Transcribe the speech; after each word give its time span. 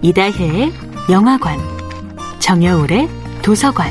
이다혜의 0.00 0.72
영화관, 1.10 1.58
정여울의 2.38 3.08
도서관. 3.42 3.90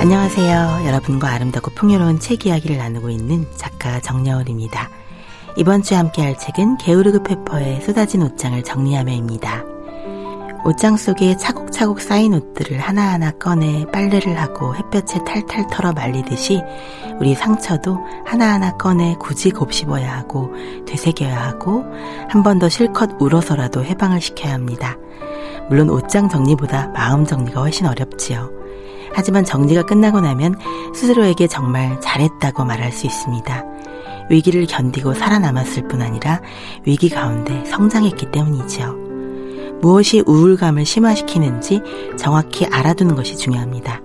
안녕하세요. 0.00 0.86
여러분과 0.86 1.28
아름답고 1.28 1.72
풍요로운 1.72 2.20
책 2.20 2.46
이야기를 2.46 2.78
나누고 2.78 3.10
있는 3.10 3.46
작가 3.54 4.00
정여울입니다. 4.00 4.88
이번 5.56 5.82
주에 5.82 5.98
함께 5.98 6.22
할 6.22 6.38
책은 6.38 6.78
게으르그 6.78 7.22
페퍼의 7.22 7.82
쏟아진 7.82 8.22
옷장을 8.22 8.62
정리하며입니다. 8.62 9.77
옷장 10.68 10.98
속에 10.98 11.34
차곡차곡 11.38 11.98
쌓인 12.02 12.34
옷들을 12.34 12.78
하나하나 12.78 13.30
꺼내 13.30 13.86
빨래를 13.90 14.38
하고 14.38 14.76
햇볕에 14.76 15.18
탈탈 15.24 15.66
털어 15.70 15.92
말리듯이 15.94 16.60
우리 17.18 17.34
상처도 17.34 17.98
하나하나 18.26 18.76
꺼내 18.76 19.16
굳이 19.18 19.50
곱씹어야 19.50 20.14
하고 20.14 20.52
되새겨야 20.86 21.42
하고 21.42 21.84
한 22.28 22.42
번 22.42 22.58
더 22.58 22.68
실컷 22.68 23.08
울어서라도 23.18 23.82
해방을 23.82 24.20
시켜야 24.20 24.52
합니다. 24.52 24.98
물론 25.70 25.88
옷장 25.88 26.28
정리보다 26.28 26.88
마음 26.88 27.24
정리가 27.24 27.62
훨씬 27.62 27.86
어렵지요. 27.86 28.50
하지만 29.14 29.46
정리가 29.46 29.84
끝나고 29.84 30.20
나면 30.20 30.56
스스로에게 30.94 31.46
정말 31.46 31.98
잘했다고 32.02 32.66
말할 32.66 32.92
수 32.92 33.06
있습니다. 33.06 33.64
위기를 34.28 34.66
견디고 34.66 35.14
살아남았을 35.14 35.88
뿐 35.88 36.02
아니라 36.02 36.42
위기 36.84 37.08
가운데 37.08 37.64
성장했기 37.64 38.30
때문이지요. 38.32 39.07
무엇이 39.80 40.22
우울감을 40.26 40.84
심화시키는지 40.84 41.82
정확히 42.16 42.66
알아두는 42.66 43.14
것이 43.14 43.36
중요합니다. 43.36 44.00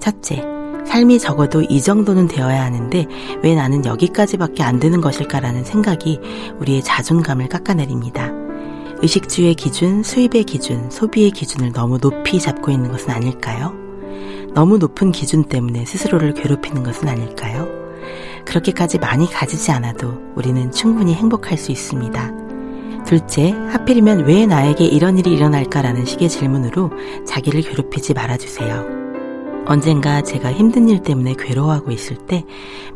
첫째, 0.00 0.44
삶이 0.86 1.18
적어도 1.18 1.62
이 1.62 1.80
정도는 1.82 2.28
되어야 2.28 2.64
하는데 2.64 3.06
왜 3.42 3.54
나는 3.54 3.84
여기까지밖에 3.84 4.62
안 4.62 4.80
되는 4.80 5.00
것일까라는 5.00 5.64
생각이 5.64 6.18
우리의 6.60 6.82
자존감을 6.82 7.48
깎아내립니다. 7.48 8.32
의식주의 9.00 9.54
기준, 9.54 10.02
수입의 10.02 10.44
기준, 10.44 10.90
소비의 10.90 11.30
기준을 11.30 11.72
너무 11.72 11.98
높이 11.98 12.40
잡고 12.40 12.70
있는 12.70 12.90
것은 12.90 13.10
아닐까요? 13.10 13.74
너무 14.54 14.78
높은 14.78 15.12
기준 15.12 15.44
때문에 15.44 15.84
스스로를 15.84 16.34
괴롭히는 16.34 16.82
것은 16.82 17.06
아닐까요? 17.06 17.68
그렇게까지 18.44 18.98
많이 18.98 19.30
가지지 19.30 19.70
않아도 19.72 20.14
우리는 20.34 20.72
충분히 20.72 21.14
행복할 21.14 21.58
수 21.58 21.70
있습니다. 21.70 22.47
둘째, 23.08 23.52
하필이면 23.70 24.26
왜 24.26 24.44
나에게 24.44 24.84
이런 24.84 25.16
일이 25.16 25.32
일어날까라는 25.32 26.04
식의 26.04 26.28
질문으로 26.28 26.90
자기를 27.26 27.62
괴롭히지 27.62 28.12
말아주세요. 28.12 28.84
언젠가 29.64 30.20
제가 30.20 30.52
힘든 30.52 30.90
일 30.90 31.00
때문에 31.00 31.34
괴로워하고 31.38 31.90
있을 31.90 32.18
때 32.26 32.44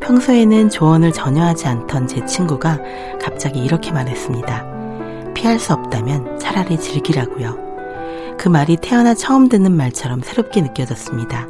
평소에는 0.01 0.69
조언을 0.69 1.13
전혀 1.13 1.43
하지 1.43 1.67
않던 1.67 2.09
제 2.09 2.27
친구가 2.27 2.79
갑자기 3.23 3.61
이렇게 3.61 3.91
말했습니다. 3.91 5.33
피할 5.33 5.59
수 5.59 5.73
없다면 5.73 6.39
차라리 6.39 6.79
즐기라고요. 6.79 8.37
그 8.37 8.51
말이 8.51 8.77
태어나 8.77 9.15
처음 9.15 9.49
듣는 9.49 9.75
말처럼 9.75 10.21
새롭게 10.21 10.61
느껴졌습니다. 10.61 11.49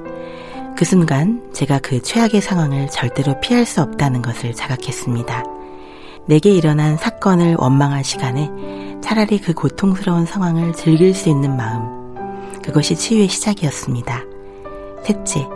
그 0.76 0.84
순간 0.84 1.42
제가 1.52 1.80
그 1.80 2.00
최악의 2.00 2.40
상황을 2.40 2.88
절대로 2.90 3.40
피할 3.40 3.66
수 3.66 3.82
없다는 3.82 4.22
것을 4.22 4.54
자각했습니다. 4.54 5.51
내게 6.26 6.50
일어난 6.50 6.96
사건을 6.96 7.56
원망할 7.58 8.04
시간에 8.04 8.50
차라리 9.00 9.40
그 9.40 9.52
고통스러운 9.52 10.26
상황을 10.26 10.72
즐길 10.72 11.14
수 11.14 11.28
있는 11.28 11.56
마음, 11.56 12.14
그것이 12.62 12.94
치유의 12.94 13.28
시작이었습니다. 13.28 14.22
셋째, 15.04 15.48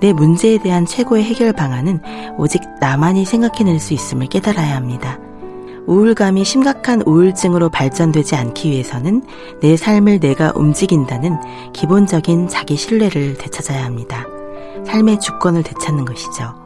내 0.00 0.12
문제에 0.12 0.58
대한 0.58 0.86
최고의 0.86 1.24
해결 1.24 1.52
방안은 1.52 2.00
오직 2.38 2.62
나만이 2.80 3.24
생각해낼 3.24 3.78
수 3.78 3.94
있음을 3.94 4.26
깨달아야 4.26 4.74
합니다. 4.74 5.18
우울감이 5.86 6.44
심각한 6.44 7.02
우울증으로 7.06 7.68
발전되지 7.68 8.34
않기 8.34 8.70
위해서는 8.70 9.22
내 9.60 9.76
삶을 9.76 10.18
내가 10.18 10.52
움직인다는 10.56 11.72
기본적인 11.72 12.48
자기 12.48 12.76
신뢰를 12.76 13.38
되찾아야 13.38 13.84
합니다. 13.84 14.26
삶의 14.84 15.20
주권을 15.20 15.62
되찾는 15.62 16.04
것이죠. 16.04 16.65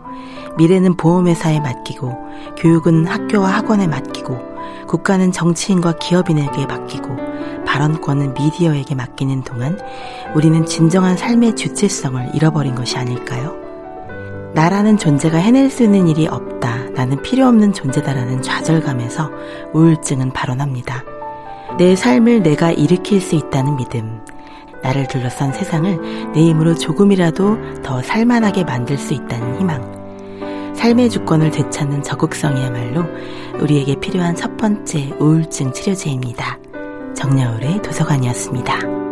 미래는 0.56 0.97
보험회사에 0.97 1.61
맡기고, 1.61 2.16
교육은 2.59 3.06
학교와 3.06 3.49
학원에 3.50 3.87
맡기고, 3.87 4.38
국가는 4.87 5.31
정치인과 5.33 5.99
기업인에게 5.99 6.66
맡기고, 6.66 7.16
발언권은 7.66 8.34
미디어에게 8.34 8.94
맡기는 8.94 9.43
동안 9.43 9.78
우리는 10.34 10.65
진정한 10.66 11.16
삶의 11.16 11.56
주체성을 11.56 12.31
잃어버린 12.34 12.75
것이 12.75 12.97
아닐까요? 12.97 13.55
나라는 14.55 14.99
존재가 14.99 15.38
해낼 15.38 15.71
수 15.71 15.84
있는 15.84 16.09
일이 16.09 16.27
없다. 16.27 16.91
나는 16.94 17.22
필요 17.22 17.47
없는 17.47 17.72
존재다라는 17.72 18.43
좌절감에서 18.43 19.31
우울증은 19.72 20.32
발원합니다. 20.32 21.05
내 21.78 21.94
삶을 21.94 22.43
내가 22.43 22.72
일으킬 22.72 23.21
수 23.21 23.37
있다는 23.37 23.77
믿음. 23.77 24.21
나를 24.82 25.06
둘러싼 25.06 25.53
세상을 25.53 26.32
내 26.32 26.41
힘으로 26.41 26.75
조금이라도 26.75 27.82
더 27.82 28.03
살만하게 28.03 28.65
만들 28.65 28.99
수 28.99 29.15
있다는 29.15 29.61
희망. 29.61 30.00
삶의 30.81 31.11
주권을 31.11 31.51
되찾는 31.51 32.03
적극성이야말로 32.03 33.05
우리에게 33.61 33.97
필요한 33.97 34.35
첫 34.35 34.57
번째 34.57 35.13
우울증 35.21 35.71
치료제입니다. 35.75 36.59
정여울의 37.15 37.83
도서관이었습니다. 37.83 39.09